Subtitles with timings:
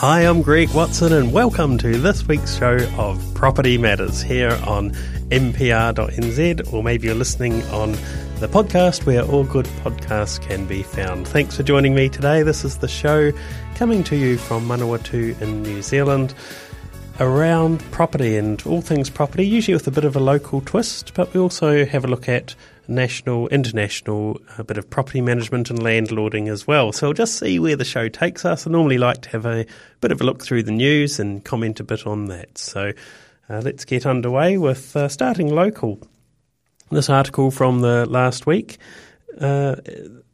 [0.00, 4.92] Hi, I'm Greg Watson, and welcome to this week's show of Property Matters here on
[5.28, 7.92] mpr.nz, or maybe you're listening on
[8.38, 11.28] the podcast where all good podcasts can be found.
[11.28, 12.42] Thanks for joining me today.
[12.42, 13.30] This is the show
[13.74, 16.32] coming to you from Manawatu in New Zealand
[17.20, 21.34] around property and all things property, usually with a bit of a local twist, but
[21.34, 22.54] we also have a look at
[22.90, 26.92] national, international, a bit of property management and landlording as well.
[26.92, 28.66] So we'll just see where the show takes us.
[28.66, 29.64] I normally like to have a
[30.00, 32.58] bit of a look through the news and comment a bit on that.
[32.58, 32.92] So
[33.48, 36.00] uh, let's get underway with uh, starting local.
[36.90, 38.78] This article from the last week
[39.40, 39.76] uh,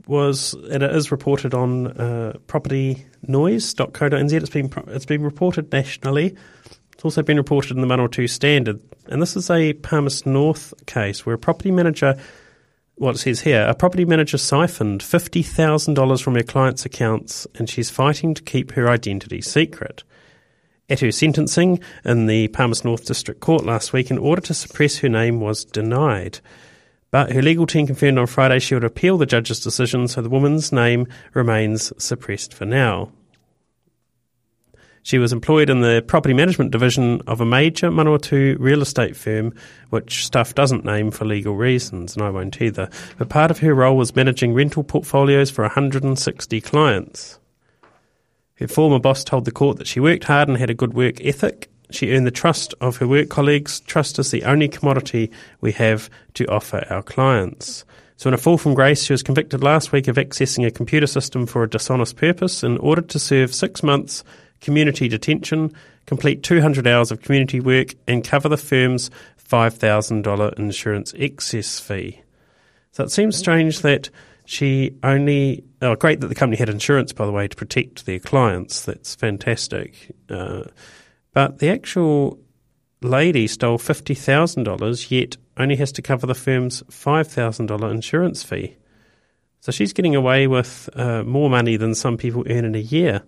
[0.07, 4.33] was, and it is reported on uh, propertynoise.co.nz.
[4.33, 6.34] It's been it's been reported nationally.
[6.93, 11.27] It's also been reported in the Manawatu Standard, and this is a Palmerston North case
[11.27, 12.19] where a property manager
[12.97, 17.91] what it says here, a property manager siphoned $50,000 from her client's accounts and she's
[17.91, 20.03] fighting to keep her identity secret.
[20.89, 24.99] At her sentencing in the Palmerston North District Court last week, an order to suppress
[24.99, 26.41] her name was denied.
[27.11, 30.29] But her legal team confirmed on Friday she would appeal the judge's decision, so the
[30.29, 33.11] woman's name remains suppressed for now.
[35.07, 39.55] She was employed in the property management division of a major Manawatu real estate firm,
[39.91, 42.91] which staff doesn't name for legal reasons, and I won't either.
[43.17, 47.39] But part of her role was managing rental portfolios for 160 clients.
[48.57, 51.25] Her former boss told the court that she worked hard and had a good work
[51.25, 51.71] ethic.
[51.91, 53.79] She earned the trust of her work colleagues.
[53.79, 57.84] Trust is the only commodity we have to offer our clients.
[58.17, 61.06] So, in a fall from grace, she was convicted last week of accessing a computer
[61.06, 64.25] system for a dishonest purpose and ordered to serve six months
[64.61, 65.72] community detention,
[66.06, 69.11] complete 200 hours of community work, and cover the firm's
[69.49, 72.22] $5,000 insurance excess fee.
[72.93, 74.11] So it seems strange that
[74.47, 75.65] she only.
[75.83, 78.83] Oh, great that the company had insurance, by the way, to protect their clients.
[78.84, 80.15] That's fantastic.
[80.31, 80.62] Uh,
[81.33, 82.38] but the actual
[83.03, 88.77] lady stole $50,000, yet only has to cover the firm's $5,000 insurance fee.
[89.61, 93.23] So she's getting away with uh, more money than some people earn in a year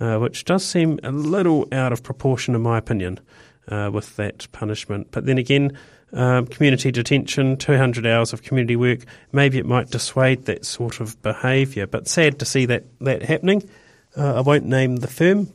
[0.00, 3.20] uh, which does seem a little out of proportion, in my opinion,
[3.68, 5.08] uh, with that punishment.
[5.10, 5.76] But then again,
[6.12, 9.00] um, community detention, 200 hours of community work,
[9.32, 11.86] maybe it might dissuade that sort of behaviour.
[11.86, 13.68] But sad to see that, that happening.
[14.16, 15.52] Uh, I won't name the firm,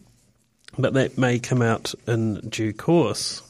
[0.78, 3.42] but that may come out in due course.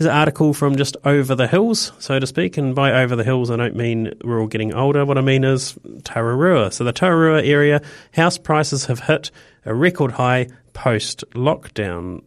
[0.00, 2.56] Here's an article from just over the hills, so to speak.
[2.56, 5.04] And by over the hills, I don't mean we're all getting older.
[5.04, 5.74] What I mean is
[6.04, 6.72] Tararua.
[6.72, 7.82] So the Tararua area,
[8.14, 9.30] house prices have hit
[9.66, 12.22] a record high post lockdown.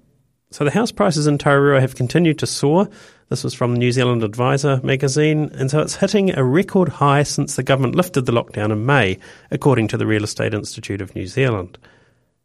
[0.52, 2.88] So the house prices in Tararua have continued to soar.
[3.30, 7.56] This was from New Zealand Advisor magazine, and so it's hitting a record high since
[7.56, 9.18] the government lifted the lockdown in May,
[9.50, 11.80] according to the Real Estate Institute of New Zealand.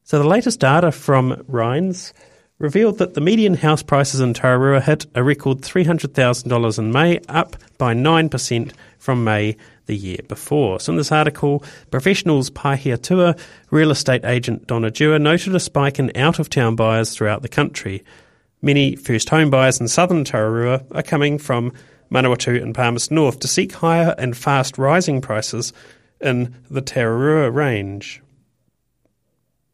[0.05, 2.15] So the latest data from REINZ
[2.59, 7.57] revealed that the median house prices in Tararua hit a record $300,000 in May, up
[7.79, 10.81] by 9% from May the year before.
[10.81, 13.39] So in this article, professionals Pahiatua
[13.71, 18.05] real estate agent Donna Dewar noted a spike in out-of-town buyers throughout the country.
[18.61, 21.73] Many first home buyers in southern Tararua are coming from
[22.11, 25.73] Manawatu and Palmerston North to seek higher and fast rising prices
[26.21, 28.21] in the Tararua range.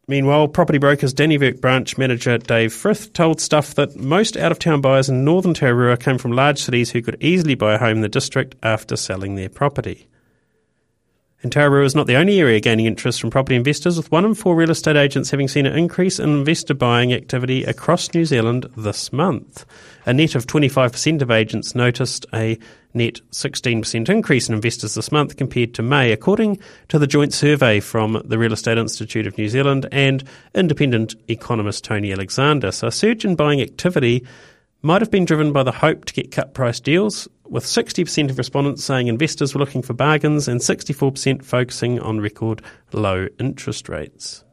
[0.06, 4.82] Meanwhile, property brokers Dannevirke branch manager Dave Frith told Stuff that most out of town
[4.82, 8.00] buyers in northern Tararua came from large cities who could easily buy a home in
[8.02, 10.06] the district after selling their property.
[11.42, 14.34] And Tararua is not the only area gaining interest from property investors, with one in
[14.34, 18.66] four real estate agents having seen an increase in investor buying activity across New Zealand
[18.76, 19.64] this month.
[20.06, 22.58] A net of 25% of agents noticed a
[22.92, 26.58] net 16% increase in investors this month compared to May, according
[26.88, 30.22] to the joint survey from the Real Estate Institute of New Zealand and
[30.54, 32.70] independent economist Tony Alexander.
[32.70, 34.26] So, a surge in buying activity
[34.82, 38.36] might have been driven by the hope to get cut price deals, with 60% of
[38.36, 42.62] respondents saying investors were looking for bargains and 64% focusing on record
[42.92, 44.43] low interest rates.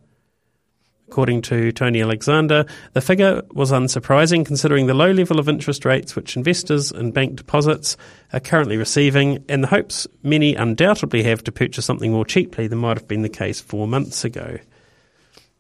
[1.11, 6.15] According to Tony Alexander, the figure was unsurprising considering the low level of interest rates
[6.15, 7.97] which investors and bank deposits
[8.31, 12.79] are currently receiving and the hopes many undoubtedly have to purchase something more cheaply than
[12.79, 14.57] might have been the case four months ago.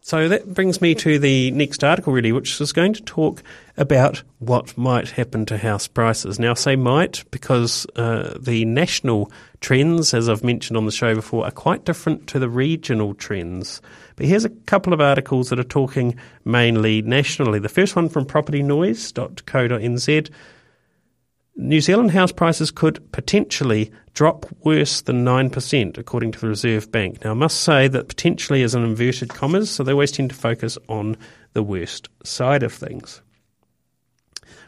[0.03, 3.43] So that brings me to the next article, really, which is going to talk
[3.77, 6.39] about what might happen to house prices.
[6.39, 11.13] Now, I say might because uh, the national trends, as I've mentioned on the show
[11.13, 13.79] before, are quite different to the regional trends.
[14.15, 17.59] But here's a couple of articles that are talking mainly nationally.
[17.59, 20.29] The first one from propertynoise.co.nz
[21.55, 27.23] New Zealand house prices could potentially drop worse than 9%, according to the Reserve Bank.
[27.23, 30.35] Now, I must say that potentially is an inverted commas, so they always tend to
[30.35, 31.17] focus on
[31.53, 33.21] the worst side of things.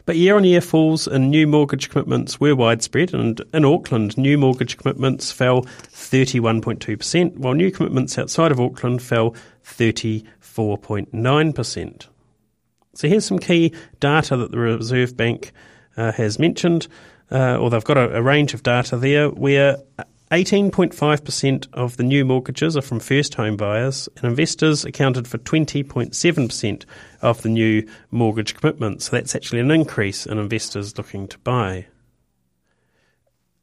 [0.06, 4.36] But year on year falls in new mortgage commitments were widespread, and in Auckland, new
[4.36, 9.34] mortgage commitments fell 31.2%, while new commitments outside of Auckland fell
[9.64, 12.06] 34.9%.
[12.92, 15.52] So here's some key data that the Reserve Bank
[15.96, 16.88] uh, has mentioned,
[17.30, 19.78] uh, or they've got a, a, range of data there where
[20.30, 26.84] 18.5% of the new mortgages are from first home buyers, and investors accounted for 20.7%
[27.22, 29.06] of the new mortgage commitments.
[29.06, 31.86] So that's actually an increase in investors looking to buy.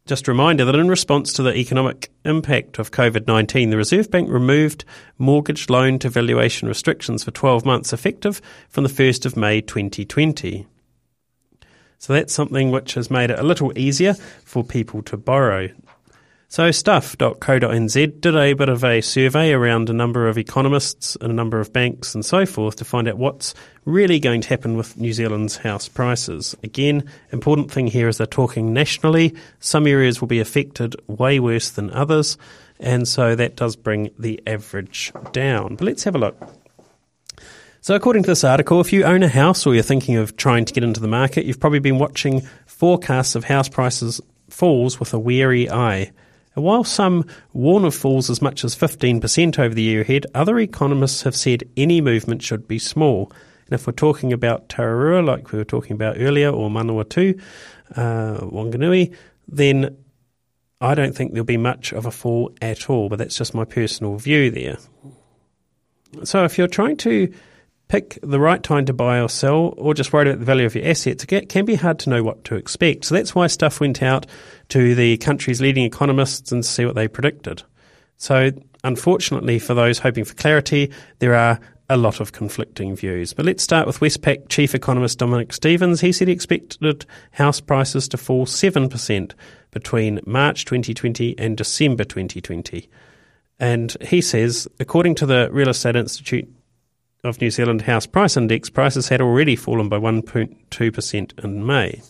[0.07, 4.09] Just a reminder that in response to the economic impact of COVID 19, the Reserve
[4.09, 4.83] Bank removed
[5.17, 10.67] mortgage loan to valuation restrictions for 12 months effective from the 1st of May 2020.
[12.01, 15.69] So that's something which has made it a little easier for people to borrow.
[16.47, 21.35] So stuff.co.nz did a bit of a survey around a number of economists and a
[21.35, 23.53] number of banks and so forth to find out what's
[23.85, 26.57] really going to happen with New Zealand's house prices.
[26.63, 29.35] Again, important thing here is they're talking nationally.
[29.59, 32.35] Some areas will be affected way worse than others,
[32.79, 35.75] and so that does bring the average down.
[35.75, 36.60] But let's have a look.
[37.83, 40.65] So, according to this article, if you own a house or you're thinking of trying
[40.65, 45.15] to get into the market, you've probably been watching forecasts of house prices falls with
[45.15, 46.11] a wary eye.
[46.53, 50.59] And while some warn of falls as much as 15% over the year ahead, other
[50.59, 53.31] economists have said any movement should be small.
[53.65, 57.41] And if we're talking about Tararua, like we were talking about earlier, or Manawatu,
[57.95, 59.15] uh, Wanganui,
[59.47, 59.97] then
[60.79, 63.65] I don't think there'll be much of a fall at all, but that's just my
[63.65, 64.77] personal view there.
[66.23, 67.33] So if you're trying to
[67.91, 70.73] pick the right time to buy or sell, or just worried about the value of
[70.73, 73.03] your assets, it can be hard to know what to expect.
[73.03, 74.25] So that's why stuff went out
[74.69, 77.63] to the country's leading economists and see what they predicted.
[78.15, 78.51] So,
[78.85, 80.89] unfortunately, for those hoping for clarity,
[81.19, 81.59] there are
[81.89, 83.33] a lot of conflicting views.
[83.33, 85.99] But let's start with Westpac chief economist Dominick Stephens.
[85.99, 89.33] He said he expected house prices to fall 7%
[89.71, 92.89] between March 2020 and December 2020.
[93.59, 96.47] And he says, according to the Real Estate Institute
[97.23, 102.01] of New Zealand House Price Index, prices had already fallen by 1.2% in May.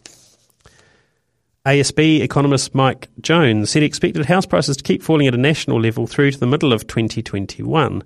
[1.65, 5.79] ASB economist Mike Jones said he expected house prices to keep falling at a national
[5.79, 8.03] level through to the middle of 2021,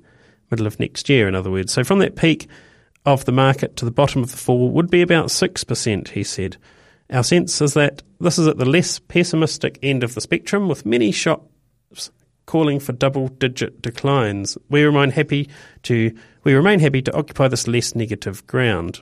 [0.52, 1.72] middle of next year, in other words.
[1.72, 2.50] So from that peak
[3.06, 6.58] of the market to the bottom of the fall would be about 6%, he said.
[7.12, 10.86] Our sense is that this is at the less pessimistic end of the spectrum, with
[10.86, 11.48] many shops
[12.46, 14.58] calling for double digit declines.
[14.70, 15.50] We remain happy
[15.84, 19.02] to we remain happy to occupy this less negative ground.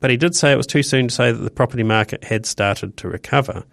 [0.00, 2.46] But he did say it was too soon to say that the property market had
[2.46, 3.64] started to recover.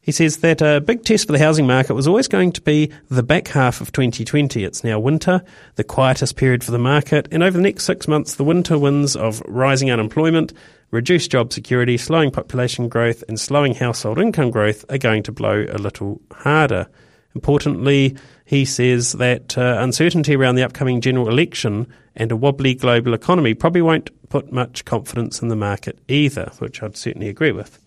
[0.00, 2.90] He says that a big test for the housing market was always going to be
[3.10, 4.64] the back half of 2020.
[4.64, 5.42] It's now winter,
[5.74, 9.16] the quietest period for the market, and over the next six months, the winter winds
[9.16, 10.54] of rising unemployment,
[10.90, 15.66] reduced job security, slowing population growth, and slowing household income growth are going to blow
[15.68, 16.86] a little harder.
[17.34, 23.14] Importantly, he says that uh, uncertainty around the upcoming general election and a wobbly global
[23.14, 27.78] economy probably won't put much confidence in the market either, which I'd certainly agree with.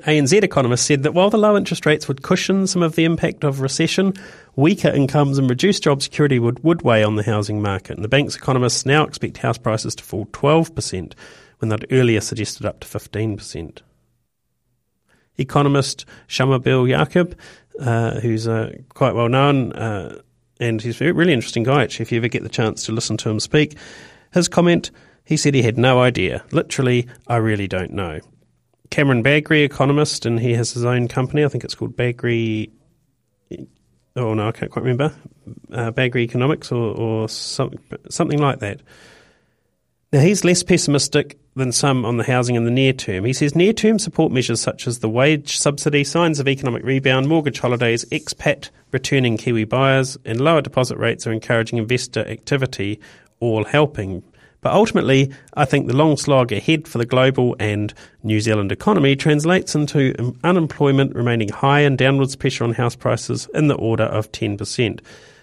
[0.00, 3.44] ANZ economists said that while the low interest rates would cushion some of the impact
[3.44, 4.14] of recession,
[4.56, 7.96] weaker incomes and reduced job security would, would weigh on the housing market.
[7.96, 11.12] And the bank's economists now expect house prices to fall 12%,
[11.58, 13.82] when they'd earlier suggested up to 15%.
[15.36, 17.34] Economist Shamubeel Eaqub
[17.82, 20.20] uh, who's uh, quite well known, uh,
[20.60, 23.16] and he's a really interesting guy, actually, if you ever get the chance to listen
[23.18, 23.76] to him speak.
[24.32, 24.90] His comment,
[25.24, 26.44] he said he had no idea.
[26.52, 28.20] Literally, I really don't know.
[28.90, 31.44] Cameron Bagrie, economist, and he has his own company.
[31.44, 32.70] I think it's called Bagrie.
[34.14, 35.14] Oh no, I can't quite remember.
[35.72, 37.72] Uh, Bagrie Economics or, or some,
[38.08, 38.80] something like that.
[40.12, 43.24] Now, he's less pessimistic than some on the housing in the near term.
[43.24, 47.28] He says near term support measures such as the wage subsidy, signs of economic rebound,
[47.28, 53.00] mortgage holidays, expat returning Kiwi buyers, and lower deposit rates are encouraging investor activity,
[53.40, 54.22] all helping.
[54.62, 57.92] But ultimately, I think the long slog ahead for the global and
[58.22, 63.66] New Zealand economy translates into unemployment remaining high and downwards pressure on house prices in
[63.66, 65.00] the order of 10%.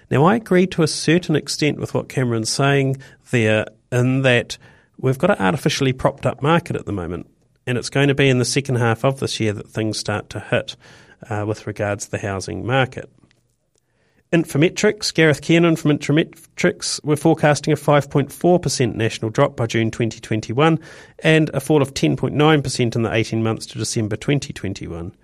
[0.09, 2.97] Now, I agree to a certain extent with what Cameron's saying
[3.31, 4.57] there, in that
[4.99, 7.27] we've got an artificially propped up market at the moment,
[7.65, 10.29] and it's going to be in the second half of this year that things start
[10.31, 10.75] to hit
[11.29, 13.09] uh, with regards to the housing market.
[14.31, 20.79] Infometrics, Gareth Kiernan from Infometrics, we're forecasting a 5.4% national drop by June 2021
[21.23, 25.15] and a fall of 10.9% in the 18 months to December 2021.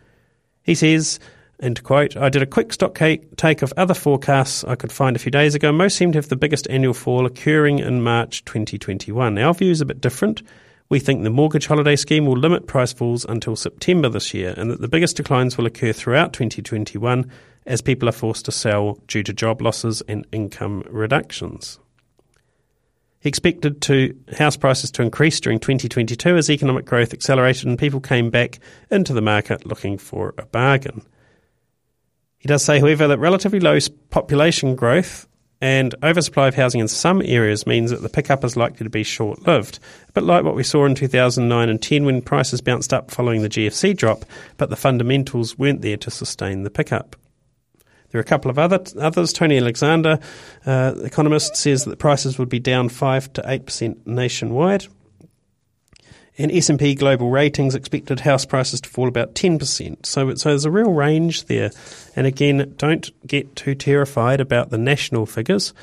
[0.63, 1.20] He says,
[1.62, 5.19] to quote, I did a quick stock take of other forecasts I could find a
[5.19, 5.71] few days ago.
[5.71, 9.38] Most seem to have the biggest annual fall occurring in March 2021.
[9.38, 10.43] Our view is a bit different.
[10.88, 14.69] We think the mortgage holiday scheme will limit price falls until September this year, and
[14.69, 17.31] that the biggest declines will occur throughout 2021
[17.65, 21.79] as people are forced to sell due to job losses and income reductions.
[23.19, 28.00] He expected to house prices to increase during 2022 as economic growth accelerated and people
[28.00, 28.59] came back
[28.91, 31.01] into the market looking for a bargain.
[32.46, 33.80] He does say, however, that relatively low
[34.12, 35.28] population growth
[35.62, 39.02] and oversupply of housing in some areas means that the pickup is likely to be
[39.02, 39.80] short lived.
[40.10, 43.42] A bit like what we saw in 2009 and 10 when prices bounced up following
[43.42, 44.25] the GFC drop,
[44.58, 47.16] but the fundamentals weren't there to sustain the pickup.
[48.12, 49.34] There are a couple of other others.
[49.34, 50.20] Tony Alexander,
[50.68, 54.86] uh, economist, says that prices would be down 5 to 8% nationwide
[56.38, 60.06] and S&P Global Ratings expected house prices to fall about 10%.
[60.06, 61.72] So, so there's a real range there.
[62.15, 65.74] And again, don't get too terrified about the national figures.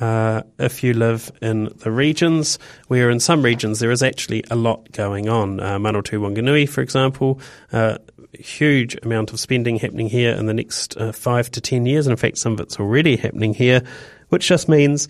[0.00, 4.56] Uh, if you live in the regions, where in some regions there is actually a
[4.56, 5.60] lot going on.
[5.60, 7.38] Uh, Manawatu Wanganui, for example,
[7.72, 7.98] uh,
[8.32, 12.06] huge amount of spending happening here in the next uh, five to ten years.
[12.06, 13.82] And in fact, some of it's already happening here,
[14.30, 15.06] which just means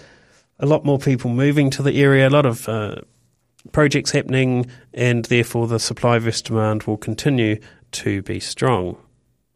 [0.58, 2.96] a lot more people moving to the area, a lot of uh,
[3.72, 7.58] projects happening, and therefore the supply versus demand will continue
[7.92, 8.96] to be strong.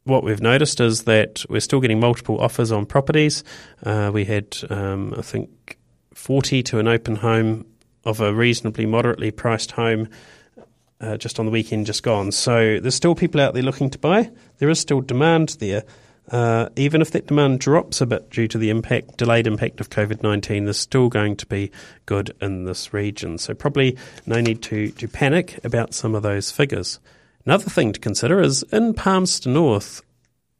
[0.04, 3.42] What we've noticed is that we're still getting multiple offers on properties.
[3.82, 5.78] Uh, we had, um, I think,
[6.14, 7.66] 40 to an open home
[8.04, 10.08] of a reasonably moderately priced home
[11.00, 12.32] uh, just on the weekend just gone.
[12.32, 14.30] So there's still people out there looking to buy.
[14.58, 15.84] There is still demand there.
[16.30, 19.90] Uh, even if that demand drops a bit due to the impact, delayed impact of
[19.90, 21.70] COVID 19, there's still going to be
[22.06, 23.36] good in this region.
[23.36, 26.98] So, probably no need to, to panic about some of those figures.
[27.44, 30.00] Another thing to consider is in Palmerston North,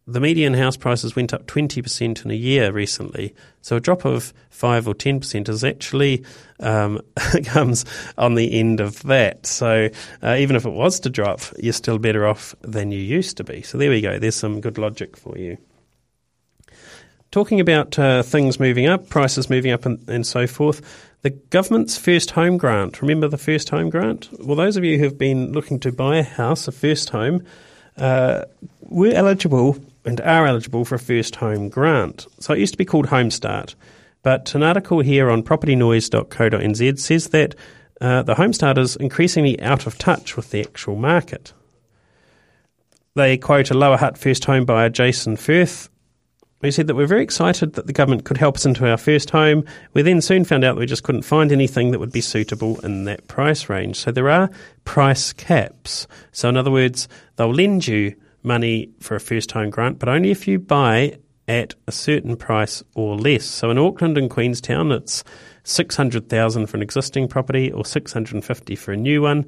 [0.07, 3.35] the median house prices went up 20% in a year recently.
[3.63, 6.25] So a drop of 5 or 10% is actually
[6.61, 7.01] um,
[7.45, 7.87] comes
[8.19, 9.47] on the end of that.
[9.47, 9.89] So
[10.23, 13.45] uh, even if it was to drop, you're still better off than you used to
[13.45, 13.63] be.
[13.63, 14.19] So there we go.
[14.19, 15.57] There's some good logic for you.
[17.31, 21.97] Talking about uh, things moving up, prices moving up, and, and so forth, the government's
[21.97, 23.01] first home grant.
[23.01, 24.29] Remember the first home grant?
[24.39, 27.43] Well, those of you who have been looking to buy a house, a first home,
[27.97, 28.45] uh,
[28.83, 32.27] were eligible and are eligible for a first home grant.
[32.41, 33.75] So it used to be called Homestart,
[34.23, 37.55] but an article here on propertynoise.co.nz says that
[38.01, 41.53] uh, the Home Start is increasingly out of touch with the actual market.
[43.15, 45.89] They quote a Lower Hutt first home buyer, Jason Firth,
[46.65, 49.31] he said that we're very excited that the government could help us into our first
[49.31, 49.65] home.
[49.93, 52.81] We then soon found out that we just couldn't find anything that would be suitable
[52.81, 53.97] in that price range.
[53.97, 54.51] So there are
[54.85, 56.07] price caps.
[56.33, 57.07] So in other words,
[57.37, 58.15] they'll lend you
[58.45, 62.83] money for a first home grant, but only if you buy at a certain price
[62.95, 63.45] or less.
[63.45, 65.25] So in Auckland and Queenstown, it's
[65.65, 69.47] 600,000 for an existing property or 650 for a new one.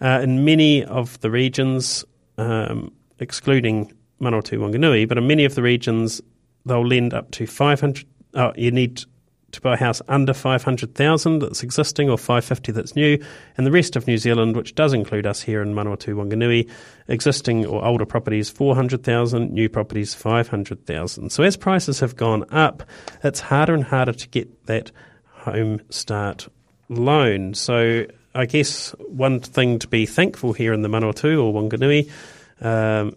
[0.00, 2.04] Uh, in many of the regions,
[2.36, 6.20] um, excluding Manawatu Wanganui, but in many of the regions,
[6.66, 8.04] they'll lend up to 500.
[8.34, 9.04] Oh, you need
[9.52, 13.22] to buy a house under 500,000 that's existing or 550 that's new,
[13.56, 16.68] and the rest of New Zealand, which does include us here in Manawatu Wanganui,
[17.08, 21.30] existing or older properties 400,000, new properties 500,000.
[21.30, 22.82] So as prices have gone up,
[23.24, 24.90] it's harder and harder to get that
[25.30, 26.48] home start
[26.88, 27.54] loan.
[27.54, 32.10] So I guess one thing to be thankful here in the Manawatu or Wanganui
[32.60, 33.16] um,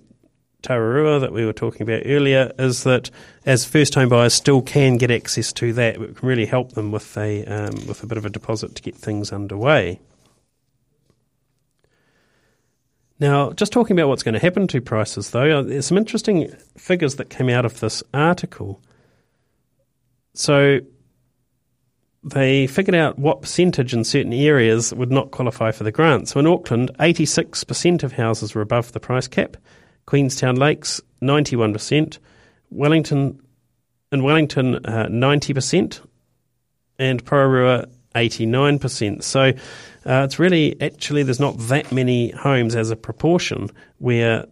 [0.62, 3.10] Tararua that we were talking about earlier is that
[3.46, 6.91] as first home buyers still can get access to that, it can really help them
[6.91, 10.00] with a um, with a bit of a deposit to get things underway.
[13.22, 16.51] Now, just talking about what's going to happen to prices, though, uh, there's some interesting
[16.75, 18.82] figures that came out of this article.
[20.34, 20.80] So,
[22.24, 26.30] they figured out what percentage in certain areas would not qualify for the grant.
[26.30, 29.56] So, in Auckland, 86% of houses were above the price cap.
[30.05, 32.17] Queenstown Lakes, 91%.
[32.70, 33.41] Wellington,
[34.12, 36.01] in Wellington, uh, 90%.
[37.00, 39.24] And Porirua, 89%.
[39.24, 44.46] So uh, it's really, actually, there's not that many homes as a proportion where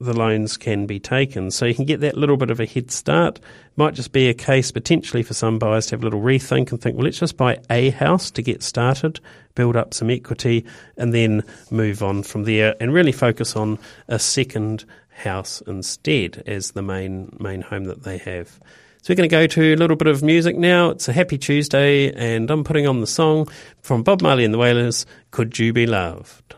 [0.00, 1.50] the loans can be taken.
[1.50, 3.40] So you can get that little bit of a head start.
[3.76, 6.80] Might just be a case potentially for some buyers to have a little rethink and
[6.80, 9.20] think, well, let's just buy a house to get started,
[9.54, 10.64] build up some equity,
[10.96, 16.72] and then move on from there and really focus on a second house instead as
[16.72, 18.60] the main main home that they have.
[19.02, 20.90] So we're going to go to a little bit of music now.
[20.90, 23.48] It's a happy Tuesday, and I'm putting on the song
[23.80, 26.54] from Bob Marley and the Wailers, Could You Be Loved?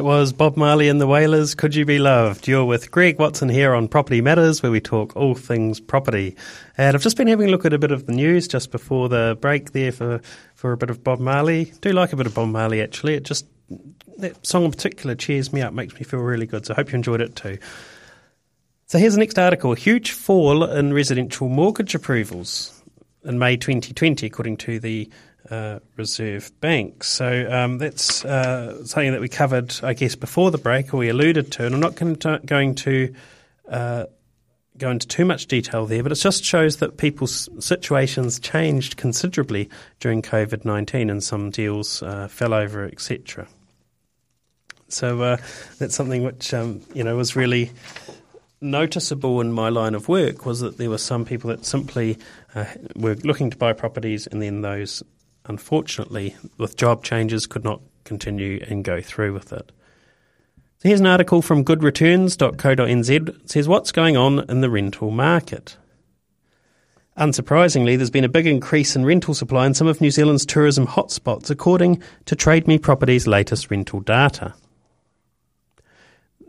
[0.00, 2.48] That was Bob Marley and the Wailers, Could You Be Loved?
[2.48, 6.36] You're with Greg Watson here on Property Matters, where we talk all things property.
[6.78, 9.10] And I've just been having a look at a bit of the news just before
[9.10, 10.22] the break there for,
[10.54, 11.74] for a bit of Bob Marley.
[11.82, 13.12] Do like a bit of Bob Marley, actually.
[13.12, 13.44] It just,
[14.16, 16.64] that song in particular cheers me up, makes me feel really good.
[16.64, 17.58] So I hope you enjoyed it too.
[18.86, 19.74] So here's the next article.
[19.74, 22.82] Huge fall in residential mortgage approvals
[23.22, 25.10] in May 2020, according to the
[25.48, 27.04] uh, Reserve Bank.
[27.04, 31.08] So um, that's uh, something that we covered, I guess, before the break, or we
[31.08, 31.66] alluded to.
[31.66, 33.14] And I'm not going to, going to
[33.68, 34.04] uh,
[34.76, 39.68] go into too much detail there, but it just shows that people's situations changed considerably
[40.00, 43.46] during COVID 19 and some deals uh, fell over, etc.
[44.88, 45.36] So uh,
[45.78, 47.70] that's something which um, you know was really
[48.60, 52.18] noticeable in my line of work was that there were some people that simply
[52.54, 55.02] uh, were looking to buy properties and then those,
[55.46, 59.72] unfortunately, with job changes, could not continue and go through with it.
[60.78, 63.28] So here's an article from goodreturns.co.nz.
[63.28, 65.76] It says, What's going on in the rental market?
[67.18, 70.86] Unsurprisingly, there's been a big increase in rental supply in some of New Zealand's tourism
[70.86, 74.54] hotspots, according to Trade Me Property's latest rental data.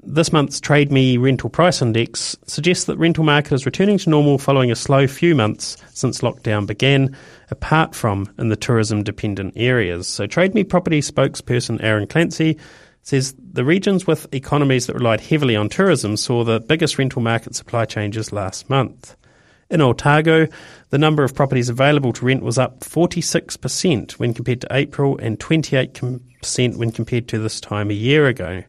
[0.04, 4.40] This month's Trade Me Rental Price Index suggests that rental market is returning to normal
[4.40, 7.16] following a slow few months since lockdown began,
[7.52, 10.08] apart from in the tourism dependent areas.
[10.08, 12.58] So Trade Me Property spokesperson Aaron Clancy
[13.04, 17.54] says the regions with economies that relied heavily on tourism saw the biggest rental market
[17.54, 19.16] supply changes last month.
[19.70, 20.48] In Otago,
[20.90, 25.40] the number of properties available to rent was up 46% when compared to April and
[25.40, 28.64] 28% when compared to this time a year ago.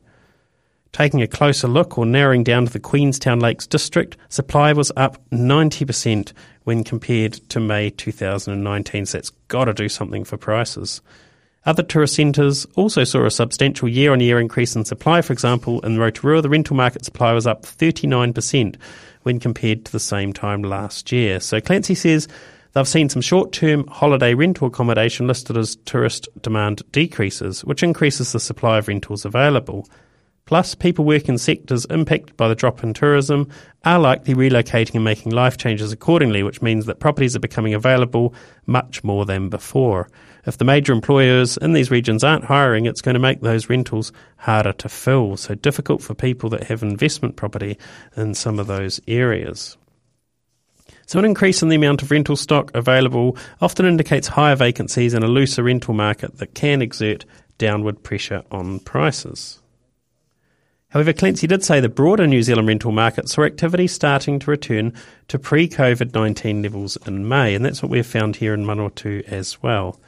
[0.93, 5.17] Taking a closer look or narrowing down to the Queenstown Lakes district, supply was up
[5.31, 11.01] 90% when compared to May 2019, so that's got to do something for prices.
[11.65, 15.23] Other tourist centres also saw a substantial year on year increase in supply.
[15.23, 18.77] For example, in Rotorua, the rental market supply was up 39%
[19.23, 21.41] when compared to the same time last year.
[21.41, 22.29] So Clancy says
[22.75, 28.33] they've seen some short term holiday rental accommodation listed as tourist demand decreases, which increases
[28.33, 29.89] the supply of rentals available.
[30.45, 33.49] Plus, people working in sectors impacted by the drop in tourism
[33.85, 38.35] are likely relocating and making life changes accordingly, which means that properties are becoming available
[38.67, 40.09] much more than before.
[40.45, 44.13] If the major employers in these regions aren't hiring, it's going to make those rentals
[44.37, 45.37] harder to fill.
[45.37, 47.79] So difficult for people that have investment property
[48.17, 49.77] in some of those areas.
[51.07, 55.25] So, an increase in the amount of rental stock available often indicates higher vacancies and
[55.25, 57.25] a looser rental market that can exert
[57.59, 59.62] downward pressure on prices.
[60.93, 64.93] However, Clancy did say the broader New Zealand rental market saw activity starting to return
[65.29, 69.25] to pre COVID 19 levels in May, and that's what we've found here in Manawatu
[69.25, 69.99] as well.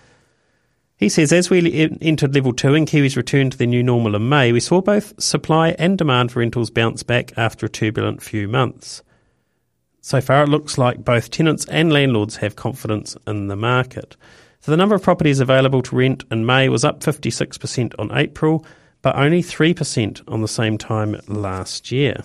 [0.99, 4.29] He says, as we entered level two and Kiwis returned to their new normal in
[4.29, 8.47] May, we saw both supply and demand for rentals bounce back after a turbulent few
[8.47, 9.03] months.
[10.03, 14.17] So far, it looks like both tenants and landlords have confidence in the market.
[14.61, 18.67] So the number of properties available to rent in May was up 56% on April
[19.05, 22.23] but only 3% on the same time last year.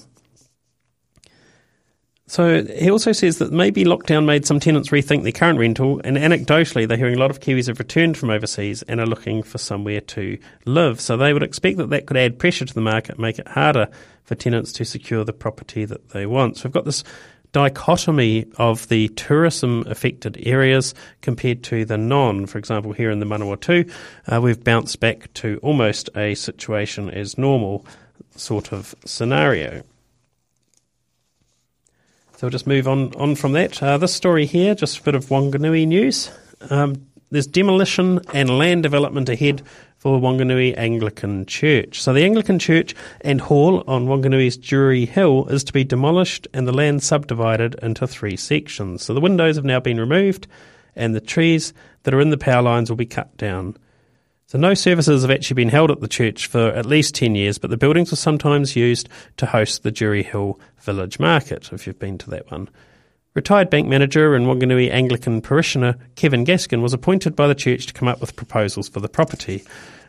[2.25, 6.15] So he also says that maybe lockdown made some tenants rethink their current rental, and
[6.15, 9.57] anecdotally, they're hearing a lot of Kiwis have returned from overseas and are looking for
[9.57, 11.01] somewhere to live.
[11.01, 13.89] So they would expect that that could add pressure to the market, make it harder
[14.23, 16.55] for tenants to secure the property that they want.
[16.55, 17.03] So we've got this
[17.51, 22.45] dichotomy of the tourism affected areas compared to the non.
[22.45, 23.91] For example, here in the Manawatu,
[24.27, 27.85] uh, we've bounced back to almost a situation as normal
[28.35, 29.83] sort of scenario.
[32.37, 33.81] So we'll just move on, on from that.
[33.83, 36.31] Uh, this story here, just a bit of Wanganui news.
[36.69, 39.61] Um, there's demolition and land development ahead
[39.99, 42.01] for Wanganui Anglican Church.
[42.01, 46.67] So the Anglican Church and Hall on Wanganui's Durie Hill is to be demolished and
[46.67, 49.03] the land subdivided into three sections.
[49.03, 50.47] So the windows have now been removed
[50.95, 53.75] and the trees that are in the power lines will be cut down.
[54.47, 57.57] So no services have actually been held at the church for at least 10 years,
[57.57, 61.99] but the buildings are sometimes used to host the Durie Hill Village Market, if you've
[61.99, 62.69] been to that one.
[63.39, 67.93] Retired bank manager and Wanganui Anglican parishioner Kevin Gaskin was appointed by the church to
[67.93, 69.63] come up with proposals for the property.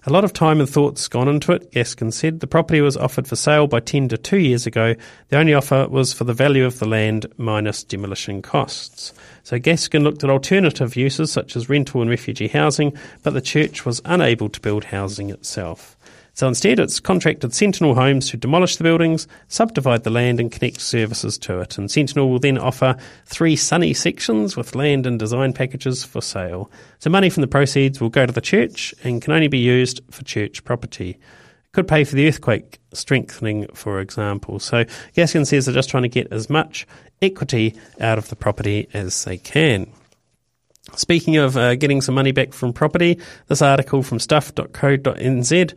[0.05, 2.41] A lot of time and thought's gone into it, Gaskin said.
[2.41, 4.97] The property was offered for sale by tender two years ago.
[5.29, 9.15] The only offer was for the value of the land minus demolition costs.
[9.45, 13.87] So Gaskin looked at alternative uses such as rental and refugee housing, but the church
[13.87, 15.97] was unable to build housing itself.
[16.41, 20.81] So instead, it's contracted Sentinel Homes to demolish the buildings, subdivide the land, and connect
[20.81, 21.77] services to it.
[21.77, 26.71] And Sentinel will then offer three sunny sections with land and design packages for sale.
[26.99, 30.01] So money from the proceeds will go to the church and can only be used
[30.11, 31.11] for church property.
[31.11, 34.61] It could pay for the earthquake strengthening, for example.
[34.61, 36.87] So Gaskin says they're just trying to get as much
[37.21, 39.93] equity out of the property as they can.
[40.97, 45.75] Speaking of uh, getting some money back from property, this article from stuff.co.nz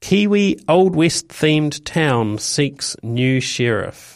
[0.00, 4.14] Kiwi Old West themed town seeks new sheriff.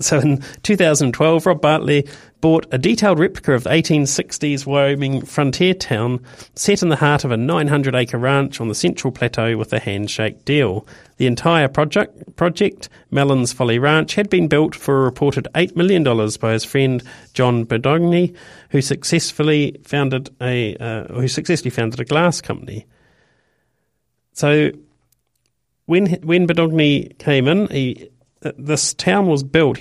[0.00, 2.06] So in 2012, Rob Bartley
[2.40, 6.20] bought a detailed replica of the 1860s Wyoming frontier town
[6.54, 9.80] set in the heart of a 900 acre ranch on the Central Plateau with a
[9.80, 10.86] handshake deal.
[11.16, 16.04] The entire project, project, Mellons Folly Ranch, had been built for a reported $8 million
[16.40, 17.02] by his friend
[17.34, 18.36] John Bedogny,
[18.70, 22.86] who successfully founded a, uh, who successfully founded a glass company.
[24.38, 24.70] So
[25.86, 28.08] when when Bedogny came in, he
[28.56, 29.80] this town was built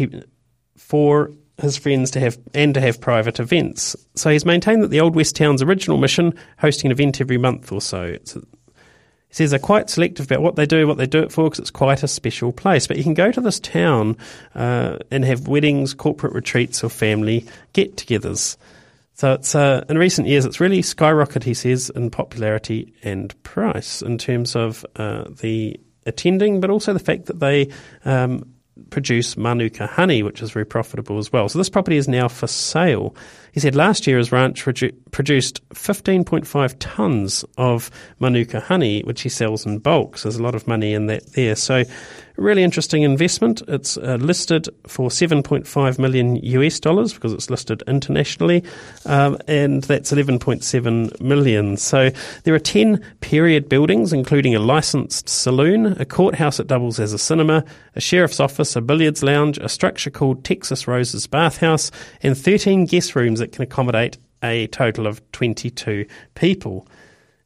[0.76, 3.96] for his friends to have and to have private events.
[4.16, 7.72] So he's maintained that the Old West Town's original mission, hosting an event every month
[7.72, 8.16] or so.
[8.16, 8.40] A,
[9.30, 11.60] he says they're quite selective about what they do, what they do it for, because
[11.60, 12.88] it's quite a special place.
[12.88, 14.18] But you can go to this town
[14.56, 18.58] uh, and have weddings, corporate retreats, or family get-togethers.
[19.18, 21.44] So it's uh, in recent years, it's really skyrocketed.
[21.44, 27.00] He says in popularity and price in terms of uh, the attending, but also the
[27.00, 27.70] fact that they
[28.06, 28.54] um,
[28.92, 31.50] produce Manuka honey, which is very profitable as well.
[31.50, 33.16] So this property is now for sale.
[33.54, 39.66] He said last year his ranch produced 15.5 tonnes of Manuka honey, which he sells
[39.66, 40.20] in bulk.
[40.20, 41.56] So there's a lot of money in that there.
[41.56, 41.84] So
[42.38, 43.62] really interesting investment.
[43.68, 48.64] It's uh, listed for 7.5 million US dollars because it's listed internationally,
[49.06, 51.78] um, and that's 11.7 million.
[51.78, 52.12] So
[52.44, 57.18] there are 10 period buildings, including a licensed saloon, a courthouse that doubles as a
[57.18, 57.64] cinema,
[57.96, 63.16] a sheriff's office, a billiards lounge, a structure called Texas Roses Bathhouse, and 13 guest
[63.16, 66.88] rooms that can accommodate a total of 22 people.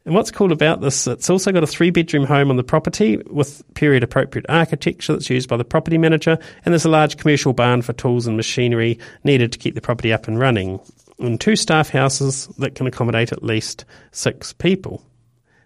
[0.05, 3.17] And what's cool about this, it's also got a three bedroom home on the property
[3.27, 7.53] with period appropriate architecture that's used by the property manager, and there's a large commercial
[7.53, 10.79] barn for tools and machinery needed to keep the property up and running,
[11.19, 15.05] and two staff houses that can accommodate at least six people.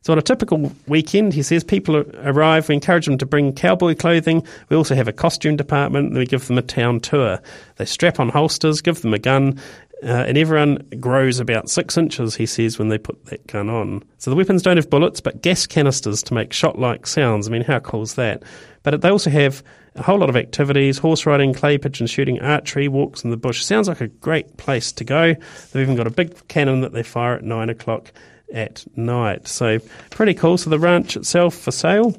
[0.06, 3.96] So on a typical weekend, he says people arrive, we encourage them to bring cowboy
[3.96, 4.46] clothing.
[4.70, 7.42] We also have a costume department, we give them a town tour.
[7.78, 9.60] They strap on holsters, give them a gun,
[10.04, 14.04] uh, and everyone grows about six inches, he says, when they put that gun on.
[14.20, 17.48] So the weapons don't have bullets, but gas canisters to make shot like sounds.
[17.48, 18.44] I mean, how cool is that?
[18.84, 19.64] But they also have
[19.96, 23.66] a whole lot of activities horse riding, clay pigeon shooting, archery, walks in the bush.
[23.66, 25.34] Sounds like a great place to go.
[25.34, 28.12] They've even got a big cannon that they fire at nine o'clock
[28.54, 29.48] at night.
[29.48, 29.80] So
[30.10, 30.58] pretty cool.
[30.58, 32.16] So the ranch itself for sale.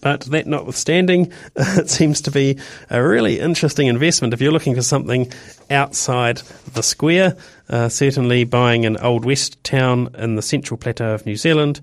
[0.00, 2.58] But that notwithstanding, it seems to be
[2.90, 5.32] a really interesting investment if you're looking for something
[5.68, 6.38] outside
[6.74, 7.36] the square.
[7.68, 11.80] Uh, certainly, buying an old west town in the central plateau of New Zealand,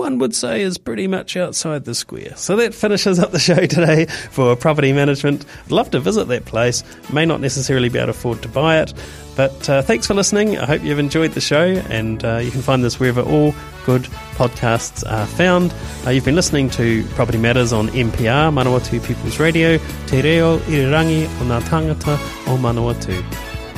[0.00, 2.34] one would say is pretty much outside the square.
[2.34, 5.44] So that finishes up the show today for property management.
[5.66, 6.82] I'd love to visit that place,
[7.12, 8.94] may not necessarily be able to afford to buy it,
[9.36, 10.56] but uh, thanks for listening.
[10.56, 14.04] I hope you've enjoyed the show, and uh, you can find this wherever all good
[14.36, 15.74] podcasts are found.
[16.06, 21.24] Uh, you've been listening to Property Matters on MPR, Manawatu People's Radio, Te Reo Irirangi
[21.24, 22.16] o Ngā Tangata
[22.48, 23.22] o Manawatu.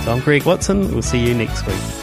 [0.04, 0.92] So I'm Greg Watson.
[0.92, 2.02] We'll see you next week.